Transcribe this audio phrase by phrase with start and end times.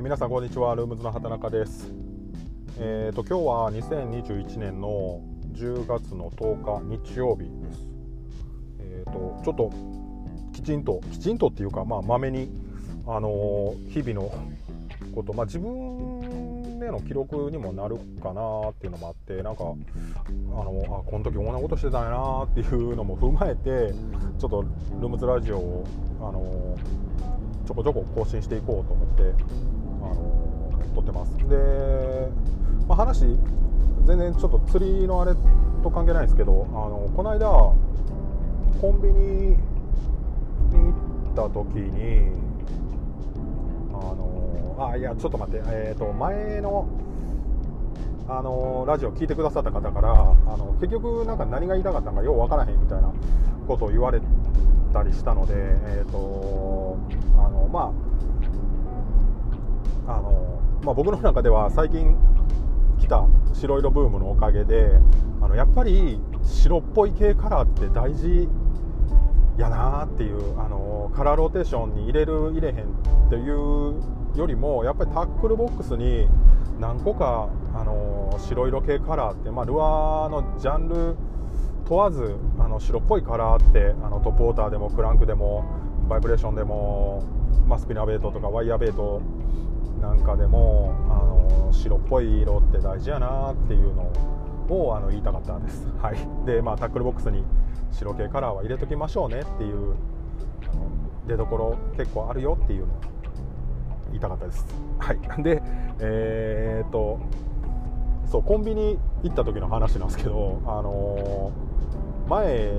[0.00, 0.74] え皆さんこんにちは。
[0.74, 1.92] ルームズの畑中です。
[2.78, 5.20] えーと今日は2021年の
[5.52, 7.86] 10月の10日日曜日です。
[8.78, 9.70] えーとちょっと
[10.54, 12.50] きちんときちんとっていうかまあまめに
[13.06, 14.32] あのー日々の
[15.14, 23.92] ことまあ自分での記録にもなるかなっていうのもあってなんかあのあこの時こんなことしてたんやなっていうのも踏まえて
[24.38, 25.86] ちょっとルームズラジオを
[26.20, 26.74] あの
[27.66, 31.36] ちょこちょこ更新していこうと思ってあの撮ってます。
[31.48, 32.28] で、
[32.88, 33.38] まあ、話
[34.06, 35.32] 全然ちょっと釣りのあれ
[35.82, 37.46] と関係ないんですけどあのこの間
[38.80, 39.56] コンビニに
[40.72, 40.94] 行
[41.32, 42.32] った時に
[43.92, 46.88] あのあいやちょっと待ってえっ、と前の
[48.28, 50.14] あのラジオ聞いてくださった方からあ
[50.56, 53.12] の結局なんか何が言いたかったのかよう分からへんみたいな
[53.66, 54.20] ことを言われ
[54.92, 56.96] たりしたのでえっ、と
[57.36, 57.92] あのま
[60.06, 62.16] あの、まあ、僕の中では最近
[62.98, 64.98] 来た白色ブームのおかげで
[65.40, 68.48] あのやっぱり白っぽい系カラーって大事
[69.58, 74.02] やなっていうあのカラーローテーションに入れる入れへんっていう
[74.36, 76.28] よりもやっぱりタックルボックスに
[76.78, 81.16] 何個かあの白色系カラーって、まあ、ルアーのジャンル
[81.86, 85.64] 問わずあの白っぽいカラーってあのトップウォーターでもクランクでも
[86.08, 87.22] バイブレーションでも、
[87.66, 89.20] まあ、スピナーベイトとかワイヤーベイト
[90.36, 94.02] でもあの白っぽい色って大事やなっていうの
[94.68, 95.86] をあの言いたかったです。
[96.00, 97.44] はい、で、まあ、タックルボックスに
[97.92, 99.94] 白系カラーは入れときましょうねっていう
[100.72, 100.88] あの
[101.26, 102.96] 出どころ結構あるよっていうのを
[104.08, 104.66] 言いたかったです。
[104.98, 105.62] はい、 で、
[105.98, 107.18] えー、っと
[108.26, 111.50] そうコンビニ行った時の話なんですけど、あの
[112.28, 112.72] 前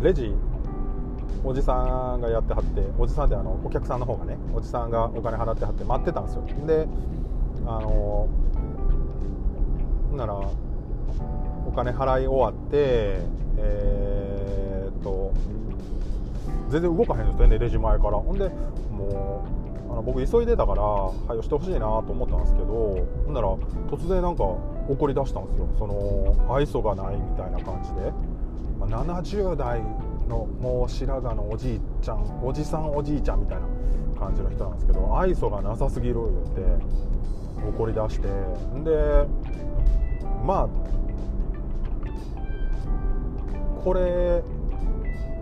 [0.00, 0.32] レジ
[1.44, 6.42] おじさんがやってはっておじさんであのお客さんの方がねおじさんがお金払ってはって待ってたんですよ。
[6.66, 6.86] で
[7.66, 8.28] あの
[10.16, 13.20] ならお金払い終わって
[13.56, 15.32] えー、っと
[16.70, 17.46] 全然動かへんですよ。
[17.46, 18.18] ねレジ前から。
[18.18, 18.48] ほんで
[18.90, 19.44] も
[19.88, 23.54] うあの僕急いでたからはよしてほしいなと思ったんですけどほんなら
[23.90, 24.44] 突然なんか
[24.88, 25.68] 怒り出したんですよ。
[25.78, 28.12] その愛想がないみたいな感じで、
[28.78, 29.82] まあ、70代
[30.28, 33.66] のもう白髪のおじいちゃんおじさんおじいちゃんみたいな
[34.18, 36.60] 感じの人なんですけど愛想がなさすぎるって
[37.68, 38.28] 怒り出して
[38.84, 39.26] で
[40.44, 40.68] まあ
[43.82, 44.42] これ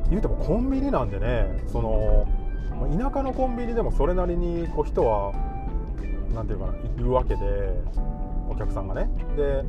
[0.08, 2.26] 言うてもコンビニなんでねその
[2.96, 5.32] 田舎のコンビニでもそれなりにこう人は
[6.34, 7.42] 何て言うかないるわけで
[8.48, 9.08] お客さんがね。
[9.36, 9.62] で、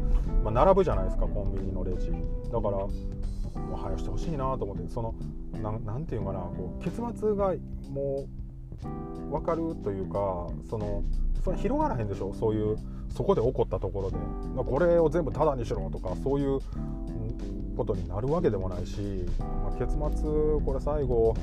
[0.43, 2.11] まあ、並ぶじゃないですかコンビニのレジ。
[2.51, 2.77] だから
[3.57, 5.15] もう早してほしいなと思ってその
[5.61, 7.53] 何て言うかなこう結末が
[7.89, 8.27] も
[8.83, 11.03] う分かるというかその
[11.43, 12.77] それ広がらへんでしょそういう
[13.15, 14.17] そこで起こったところで。
[14.63, 16.59] これを全部タダにしろとかそういう
[17.77, 21.35] ことになるわけでもないし、まあ、結末これ最後、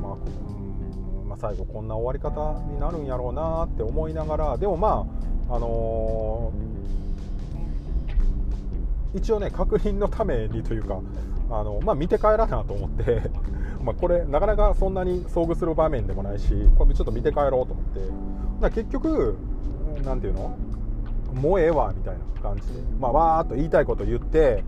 [0.00, 5.06] まあうんまあ、最後こんな終わり方になるんやろうなって思いながらでもま
[5.48, 6.75] ああのー、
[9.16, 11.00] 一応ね確認のためにというか
[11.50, 13.22] あの、まあ、見て帰らなと思って
[13.82, 18.00] まこれなかなかそんなに遭遇する場面でもないしこれちょっと見て帰ろうと思って
[18.60, 19.36] だ結局
[20.04, 20.56] 何て言うの
[21.40, 24.64] もうええわみたいな感じで、まあ、わーっと言いたいこと言って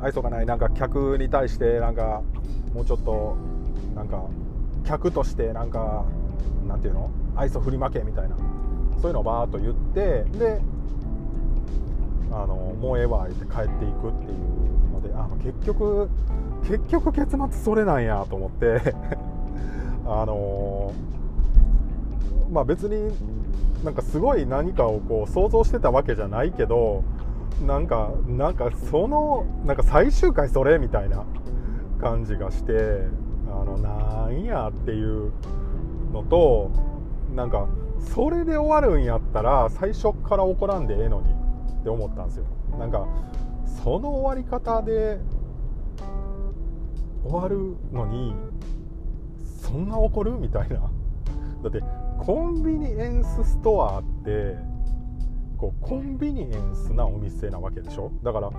[0.00, 2.22] 愛想がないなんか客に対してなんか
[2.74, 3.36] もうちょっと
[3.94, 4.22] なんか
[4.84, 6.04] 客としてなんか
[6.66, 8.36] なんていうの愛想振りまけみたいな
[9.00, 10.60] そういうのをバーッと言ってで
[12.36, 16.08] あのもうええわ言って帰っていくっていうのであ結局
[16.64, 18.94] 結局結末それなんやと思って
[20.04, 20.92] あの
[22.50, 23.14] まあ別に
[23.84, 27.04] なんかすごい何かをこう想像してたわけじゃないけど
[27.64, 31.24] なんかなんかそのなんか最終回それみたいな
[32.00, 33.06] 感じがして
[33.48, 35.30] あのなんやっていう
[36.12, 36.70] のと
[37.32, 37.68] なんか
[37.98, 41.43] それで終わるんやったら最初から怒らんでええのに。
[41.80, 42.46] って思ったんですよ。
[42.78, 43.06] なんか
[43.82, 45.18] その終わり方で
[47.24, 48.34] 終わるのに
[49.44, 50.76] そんな怒るみたいな。
[51.62, 51.82] だって
[52.18, 54.56] コンビニエンスストアって
[55.56, 58.12] こうコンビニエンスなお店なわけでしょ？
[58.22, 58.50] だから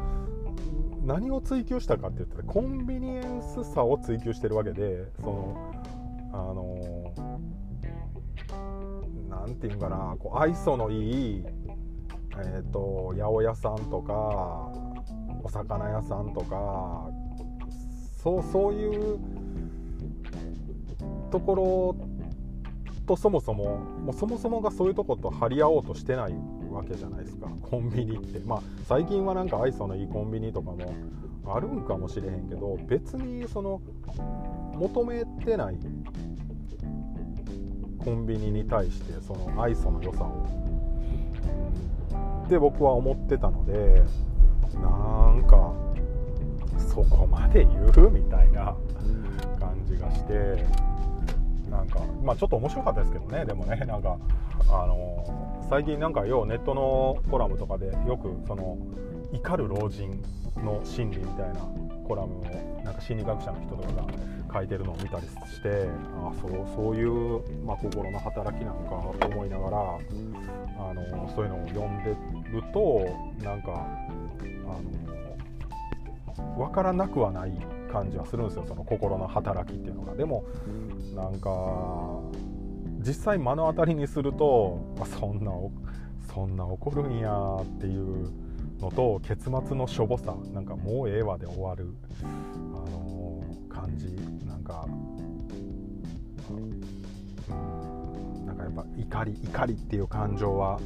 [1.03, 5.71] 何を追求したかって言ったらコンビニエンスさを追求してるわけでその
[6.33, 7.13] あの
[9.29, 11.45] 何て言うんかなこう愛想のいい、
[12.39, 14.71] えーと、八百屋さんとか
[15.43, 17.09] お魚屋さんとか
[18.21, 19.19] そうそういう
[21.31, 21.95] ところ
[23.05, 26.35] とそもそももうそもそもがそういうとこと張り合おうとしてない
[26.71, 28.39] わけじゃないですかコンビニって。
[28.39, 30.93] まあ最近はなんか愛想のいいコンビニとかも
[31.47, 33.79] あるんかもしれへんけど別にその
[34.73, 35.77] 求めてない
[38.03, 40.64] コンビニに対してその愛想の良さを
[42.45, 44.03] って僕は思ってたので
[44.73, 45.73] なんか
[46.77, 48.09] そこまで言う？
[48.11, 48.75] みたいな
[49.59, 50.65] 感じがして
[51.69, 54.17] なんかまあちょっと面白かったですけどねでもね なんか
[54.69, 55.25] あの
[55.69, 58.77] 最近なんかようネットのコラムとかでよくその
[59.33, 60.11] 怒る老人
[60.63, 61.55] の心理みたいな
[62.07, 62.43] コラムを
[62.83, 64.07] なんか心理学者の人とかが
[64.53, 65.87] 書いてるのを見たりして
[66.23, 69.77] あそうそういう、まあ、心の働きなんかと思いながら
[70.77, 72.11] あのそういうのを読んで
[72.51, 73.05] ると
[73.43, 73.87] なんか
[74.67, 77.51] あの分からなくはない
[77.91, 80.15] 感じはするんですよその心の働きっていうのが。
[80.15, 80.45] でも
[81.15, 81.49] なんか
[82.99, 85.51] 実際目の当たりにするとあそんな
[86.33, 88.29] そんな怒るんやっていう
[88.79, 92.25] のと結末のしょぼさなんかもうええわで終わる、あ
[92.89, 94.87] のー、感じなんか、
[96.49, 100.79] うん、なんかやっぱ怒り怒りっていう感情は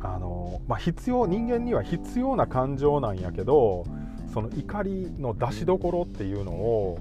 [0.00, 3.84] あのー、まあ、必要人間には必要な感情なんやけど
[4.32, 6.98] その怒りの出しどころっていうのを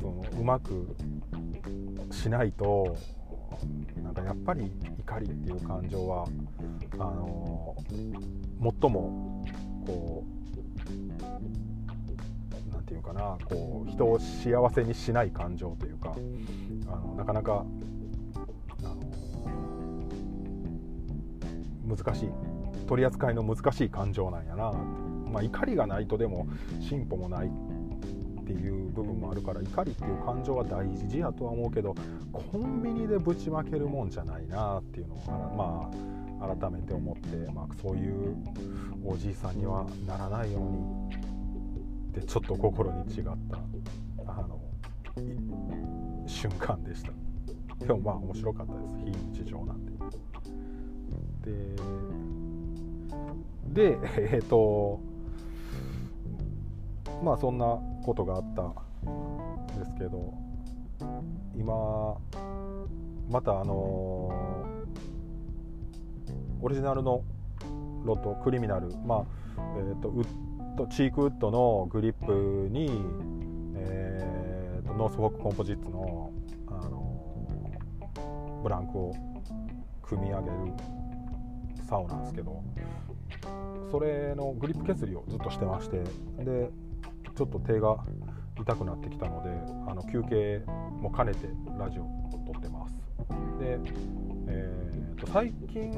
[0.00, 0.96] そのうまく
[2.10, 2.96] しないと
[4.02, 6.26] なんかやっぱり怒りっていう感情は
[6.94, 7.76] あの
[8.80, 9.44] 最も
[9.86, 10.26] こう
[12.72, 16.16] 何て言うかなこう人を幸せにしない感情というか
[16.86, 17.64] あのなかなか
[18.84, 18.96] あの
[21.96, 22.30] 難しい
[22.86, 24.72] 取り扱いの難しい感情なんやな。
[25.26, 26.46] まあ、怒りがないとでも
[26.80, 27.50] 進歩もない
[28.46, 31.96] っていう部分もあるから怒りっていう感情は大事やとは思うけど
[32.32, 35.90] コンビニでぶちまけるもんじゃないなっていうのをま
[36.48, 38.36] あ改めて思って、まあ、そういう
[39.04, 41.16] おじいさんにはならないように
[42.10, 43.32] ってちょっと心に違った
[44.28, 44.60] あの
[46.26, 47.10] 瞬間でした。
[47.84, 48.96] でもまあ面白かったです。
[49.34, 49.92] 非日常なんで。
[53.74, 53.98] でで
[54.34, 55.00] えっ、ー、と
[57.24, 58.74] まあそんなことがあったん
[59.78, 60.32] ですけど
[61.56, 62.16] 今
[63.28, 64.32] またあの
[66.62, 67.24] オリジナルの
[68.04, 69.24] ロッドクリミナルまあ
[69.78, 70.26] えーと、ウッ
[70.76, 72.90] ドチークウッドのグリップに、
[73.74, 76.30] えーと、 North Fork Composites の、
[76.68, 79.14] あのブランクを
[80.02, 80.56] 組み上げる
[81.88, 82.62] 竿なんですけど
[83.90, 86.02] それのグリップ削りをずっとしてまして
[86.44, 86.70] で
[87.36, 87.96] ちょっと手が
[88.58, 89.50] 痛くなってきたので
[89.90, 90.62] あの休憩
[91.00, 91.48] も兼ねて
[91.78, 92.94] ラジオを撮ってます
[93.60, 93.78] で、
[94.48, 95.92] えーと、最近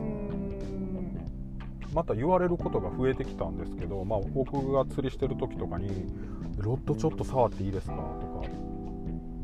[1.94, 5.88] また言われることが増えてきたんですけど、まあ、僕が釣りしてる時とかに
[6.58, 8.48] 「ロッドちょっと触っていいですか?」とか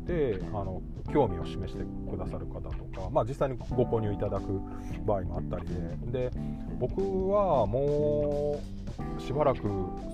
[0.05, 0.81] であの
[1.11, 2.69] 興味を示してくださる方と
[2.99, 4.61] か、まあ、実際にご購入いただく
[5.05, 5.67] 場合もあったり
[6.11, 6.31] でで
[6.77, 8.84] 僕はもう
[9.17, 9.61] しばらく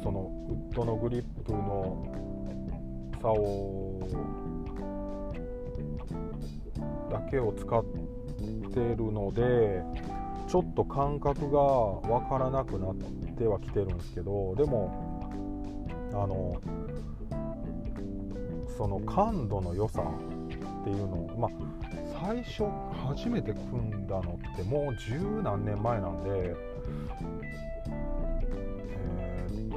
[0.04, 2.06] そのウッドのグリップの
[3.22, 4.00] 竿
[7.12, 7.84] だけを使っ
[8.74, 9.84] てるので
[10.48, 11.60] ちょっと感覚が
[12.08, 12.96] 分からなくなっ
[13.38, 15.12] てはきてるんですけどでも
[16.14, 16.60] あの
[18.78, 21.52] その感度の良さっていうのをまあ
[22.22, 22.64] 最初
[23.06, 26.56] 初めて組んだのってもう十何年前なんで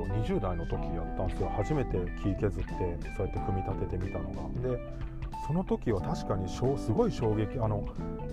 [0.06, 2.72] 20代の時やったんですよ初めて木削って
[3.16, 4.76] そうやって組み立ててみたのが。
[4.76, 5.04] で
[5.46, 7.58] その時は確かにすごい衝撃。
[7.58, 7.86] あの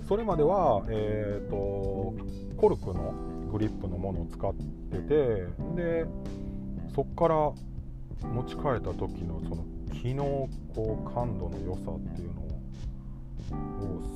[0.08, 2.14] それまでは、えーと、
[2.56, 3.14] コルクの
[3.52, 6.06] グリップのものを使っててで
[6.96, 9.66] そっから持ち替えた時のその
[10.02, 12.52] 木のこう感度の良さっていうのを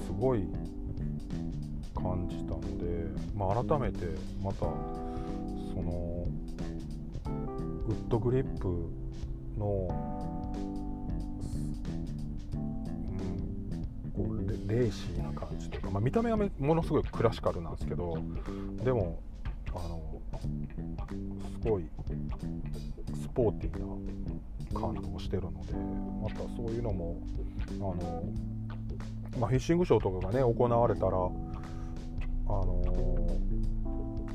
[0.06, 0.48] すごい
[1.94, 4.06] 感じたので、まあ、改めて
[4.42, 6.15] またその
[7.88, 8.68] ウッドグリップ
[9.58, 9.88] の、
[12.54, 13.28] う
[14.08, 18.18] ん、こうレーシーな感じというか、まあ、見た目はものすごいクラシカルなんですけど
[18.84, 19.20] でも
[19.70, 20.22] あの
[21.62, 21.88] すごい
[23.22, 25.74] スポーティーな感動をしてるので
[26.24, 27.22] またそういうのも
[27.74, 28.24] あの、
[29.40, 31.12] まあ、フィッシングショーとかがね行われたらあ
[32.48, 32.82] の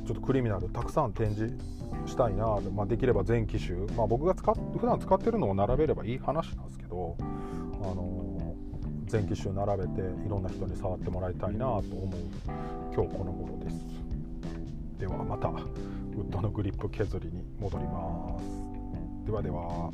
[0.07, 1.57] ちょっとクリミナルたくさん展示
[2.06, 7.23] したいな、まあ、できれば全機種、まあ、僕が使っ普段使ってるのを並べればいい話なんですけど、あ
[7.94, 8.56] の
[9.06, 11.82] 全機種並べていろんな人に触ってもらいたいなと思う
[12.94, 13.87] 今日この頃です。
[14.99, 18.44] ではまたウッドのグリップ削りに戻ります。
[19.26, 19.90] ではでは。